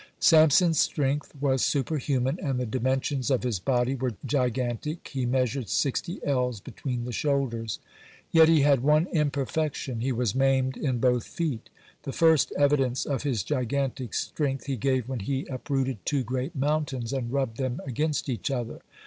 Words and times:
(113) 0.27 0.73
Samson's 0.73 0.79
strength 0.79 1.31
was 1.39 1.61
superhuman, 1.63 2.37
(114) 2.37 2.49
and 2.49 2.59
the 2.59 2.79
dimensions 2.79 3.29
of 3.29 3.43
his 3.43 3.59
body 3.59 3.93
were 3.93 4.15
gigantic 4.25 5.09
he 5.09 5.27
measured 5.27 5.69
sixty 5.69 6.19
ells 6.25 6.59
between 6.59 7.05
the 7.05 7.11
shoulders. 7.11 7.77
Yet 8.31 8.49
he 8.49 8.61
had 8.61 8.81
one 8.81 9.05
imperfection, 9.13 9.99
he 10.01 10.11
was 10.11 10.33
maimed 10.33 10.75
in 10.75 10.97
both 10.97 11.25
feet. 11.27 11.69
(115) 12.01 12.01
The 12.01 12.13
first 12.17 12.51
evidence 12.57 13.05
of 13.05 13.21
his 13.21 13.43
gigantic 13.43 14.15
strength 14.15 14.65
he 14.65 14.75
gave 14.75 15.07
when 15.07 15.19
he 15.19 15.45
uprooted 15.45 16.03
two 16.03 16.23
great 16.23 16.55
mountains, 16.55 17.13
and 17.13 17.31
rubbed 17.31 17.57
them 17.57 17.79
against 17.85 18.27
each 18.27 18.49
other. 18.49 18.81